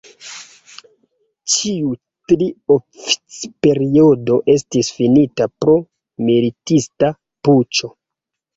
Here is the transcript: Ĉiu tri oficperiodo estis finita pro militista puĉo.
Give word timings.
Ĉiu 1.55 1.91
tri 2.33 2.47
oficperiodo 2.77 4.39
estis 4.55 4.91
finita 4.97 5.51
pro 5.59 5.79
militista 6.31 7.15
puĉo. 7.49 7.95